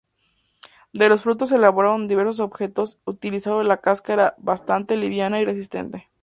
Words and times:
De 0.93 1.09
los 1.09 1.21
frutos 1.21 1.49
se 1.49 1.57
elaboran 1.57 2.07
diversos 2.07 2.39
objetos 2.39 2.99
utilizando 3.05 3.61
la 3.61 3.81
cáscara 3.81 4.33
bastante 4.39 4.95
liviana 4.97 5.39
y 5.39 5.45
resistente. 5.45 6.09